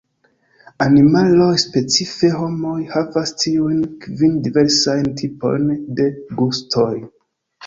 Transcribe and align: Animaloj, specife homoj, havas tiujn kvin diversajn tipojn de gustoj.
Animaloj, 0.85 1.49
specife 1.63 2.29
homoj, 2.37 2.77
havas 2.93 3.35
tiujn 3.43 3.85
kvin 4.07 4.41
diversajn 4.49 5.07
tipojn 5.21 5.69
de 6.01 6.09
gustoj. 6.43 6.91